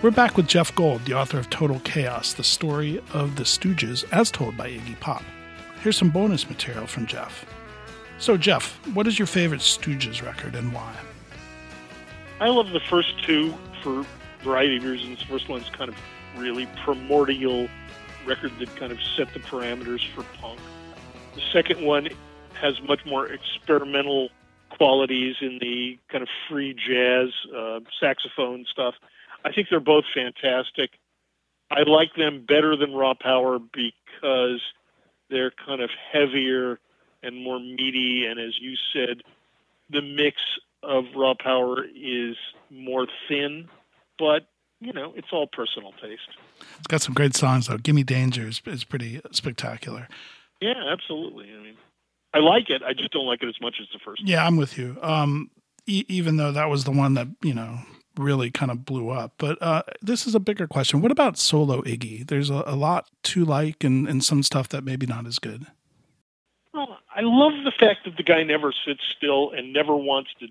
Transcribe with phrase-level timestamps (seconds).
[0.00, 4.04] We're back with Jeff Gold, the author of Total Chaos, the story of the Stooges
[4.12, 5.24] as told by Iggy Pop.
[5.82, 7.44] Here's some bonus material from Jeff.
[8.18, 10.94] So, Jeff, what is your favorite Stooges record and why?
[12.38, 13.52] I love the first two
[13.82, 14.06] for
[14.44, 15.18] variety of reasons.
[15.18, 15.96] The first one's kind of
[16.36, 17.68] really primordial
[18.24, 20.60] record that kind of set the parameters for punk.
[21.34, 22.06] The second one
[22.54, 24.28] has much more experimental
[24.70, 28.94] qualities in the kind of free jazz, uh, saxophone stuff.
[29.44, 30.90] I think they're both fantastic.
[31.70, 34.60] I like them better than Raw Power because
[35.30, 36.78] they're kind of heavier
[37.22, 39.22] and more meaty, and as you said,
[39.90, 40.36] the mix
[40.82, 42.36] of Raw Power is
[42.70, 43.68] more thin,
[44.18, 44.48] but
[44.80, 46.28] you know, it's all personal taste.
[46.78, 47.78] It's got some great songs though.
[47.78, 50.08] "Gimme Danger" is, is pretty spectacular.
[50.60, 51.46] Yeah, absolutely.
[51.52, 51.76] I mean,
[52.32, 52.82] I like it.
[52.82, 54.22] I just don't like it as much as the first.
[54.24, 54.96] Yeah, I'm with you.
[55.02, 55.50] Um,
[55.86, 57.80] e- even though that was the one that you know
[58.18, 59.32] really kind of blew up.
[59.38, 61.00] But uh, this is a bigger question.
[61.00, 62.26] What about solo Iggy?
[62.26, 65.66] There's a, a lot to like and, and some stuff that maybe not as good.
[66.74, 70.48] Well, I love the fact that the guy never sits still and never wants to.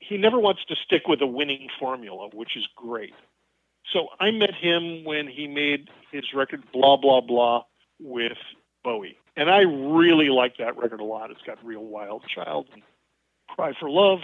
[0.00, 3.14] He never wants to stick with a winning formula, which is great.
[3.92, 7.64] So I met him when he made his record Blah Blah Blah
[8.00, 8.38] with
[8.82, 9.18] Bowie.
[9.36, 11.30] And I really like that record a lot.
[11.30, 12.82] It's got Real Wild Child and
[13.48, 14.20] Cry for Love.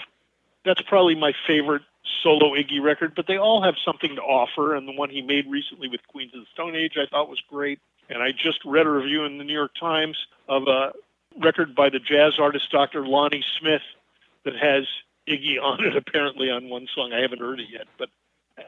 [0.64, 1.82] That's probably my favorite
[2.22, 4.74] solo Iggy record, but they all have something to offer.
[4.74, 7.42] And the one he made recently with Queens of the Stone Age I thought was
[7.48, 7.80] great.
[8.08, 10.16] And I just read a review in the New York Times
[10.48, 10.92] of a
[11.42, 13.06] record by the jazz artist Dr.
[13.06, 13.82] Lonnie Smith
[14.44, 14.84] that has
[15.28, 17.12] Iggy on it, apparently, on one song.
[17.12, 18.08] I haven't heard it yet, but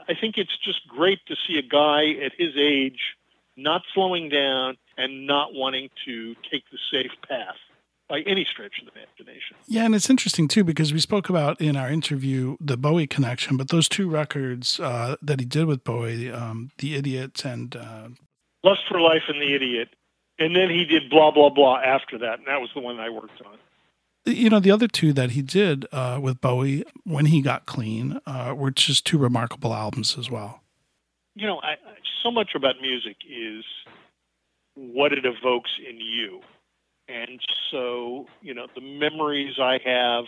[0.08, 3.17] I think it's just great to see a guy at his age
[3.56, 7.56] not slowing down and not wanting to take the safe path
[8.11, 9.56] by any stretch of the imagination.
[9.69, 13.57] Yeah, and it's interesting too because we spoke about in our interview the Bowie connection,
[13.57, 18.08] but those two records uh, that he did with Bowie, um, "The Idiot" and uh,
[18.64, 19.95] "Lust for Life" and "The Idiot,"
[20.39, 23.08] and then he did "Blah Blah Blah" after that, and that was the one I
[23.08, 23.57] worked on.
[24.27, 28.20] You know, the other two that he did uh, with Bowie when he got clean
[28.27, 30.63] uh, were just two remarkable albums as well.
[31.36, 31.77] You know, I,
[32.23, 33.64] so much about music is
[34.74, 36.40] what it evokes in you.
[37.10, 37.40] And
[37.70, 40.24] so, you know, the memories I have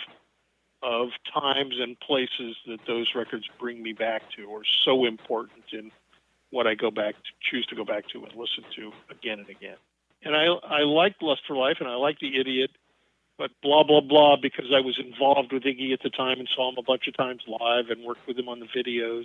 [0.82, 5.92] of times and places that those records bring me back to are so important in
[6.50, 9.48] what I go back to, choose to go back to and listen to again and
[9.48, 9.76] again.
[10.24, 12.70] And I, I like Lust for Life and I like The Idiot
[13.38, 16.70] but blah blah blah because I was involved with Iggy at the time and saw
[16.70, 19.24] him a bunch of times live and worked with him on the videos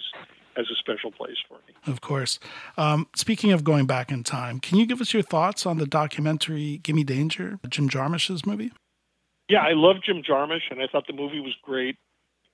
[0.56, 1.76] as a special place for me.
[1.86, 2.40] Of course.
[2.78, 5.86] Um, speaking of going back in time, can you give us your thoughts on the
[5.86, 8.72] documentary "Gimme Danger," Jim Jarmusch's movie?
[9.50, 11.98] Yeah, I love Jim Jarmusch, and I thought the movie was great.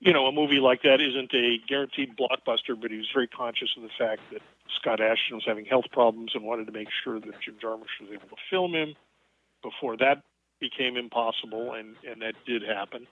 [0.00, 3.70] You know, a movie like that isn't a guaranteed blockbuster, but he was very conscious
[3.76, 4.42] of the fact that
[4.78, 8.10] Scott Asheton was having health problems and wanted to make sure that Jim Jarmusch was
[8.10, 8.94] able to film him.
[9.62, 10.22] Before that
[10.60, 13.06] became impossible, and, and that did happen.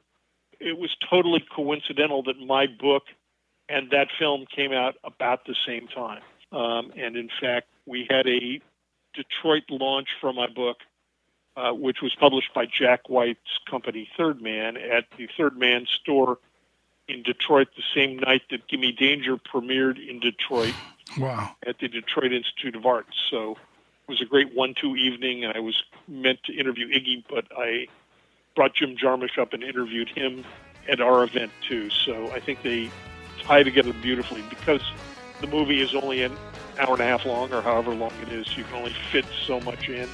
[0.61, 3.05] It was totally coincidental that my book
[3.69, 6.23] and that film came out about the same time.
[6.53, 8.61] Um, and in fact, we had a
[9.15, 10.79] Detroit launch for my book,
[11.57, 16.39] uh, which was published by Jack White's company, Third Man, at the Third Man store
[17.09, 20.75] in Detroit the same night that Gimme Danger premiered in Detroit.
[21.19, 21.57] Wow.
[21.67, 23.17] At the Detroit Institute of Arts.
[23.31, 23.57] So
[24.09, 27.87] was a great one-two evening, and I was meant to interview Iggy, but I
[28.55, 30.45] brought Jim Jarmusch up and interviewed him
[30.89, 31.91] at our event too.
[31.91, 32.91] So I think they
[33.43, 34.83] tie together beautifully because
[35.41, 36.37] the movie is only an
[36.79, 38.57] hour and a half long, or however long it is.
[38.57, 40.09] You can only fit so much in.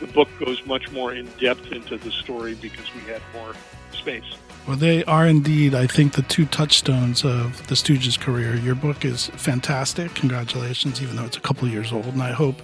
[0.00, 3.54] The book goes much more in depth into the story because we had more
[3.92, 4.24] space.
[4.66, 8.54] Well, they are indeed, I think, the two touchstones of the Stooges' career.
[8.56, 10.14] Your book is fantastic.
[10.14, 12.06] Congratulations, even though it's a couple years old.
[12.06, 12.56] And I hope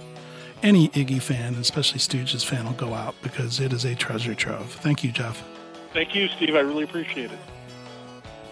[0.63, 4.71] any Iggy fan, especially Stooges fan, will go out because it is a treasure trove.
[4.71, 5.43] Thank you, Jeff.
[5.93, 6.55] Thank you, Steve.
[6.55, 7.39] I really appreciate it.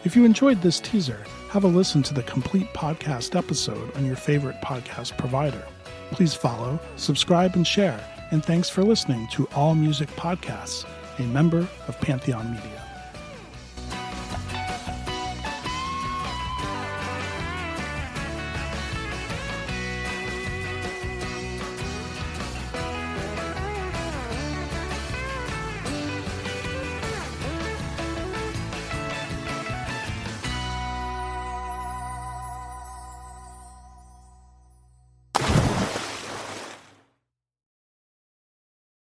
[0.04, 4.16] If you enjoyed this teaser, have a listen to the complete podcast episode on your
[4.16, 5.66] favorite podcast provider.
[6.12, 8.00] Please follow, subscribe, and share.
[8.32, 10.86] And thanks for listening to All Music Podcasts,
[11.18, 12.79] a member of Pantheon Media.